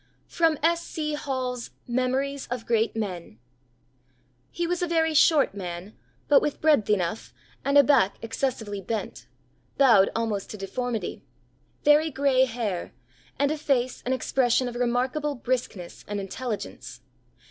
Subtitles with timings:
[0.27, 0.83] [Sidenote: S.
[0.83, 1.13] C.
[1.13, 3.37] Hall's Memories of Great Men.]
[4.49, 5.93] "He was a very short man,
[6.27, 9.27] but with breadth enough, and a back excessively bent
[9.77, 11.21] bowed almost to deformity;
[11.83, 12.93] very gray hair,
[13.37, 17.01] and a face and expression of remarkable briskness and intelligence.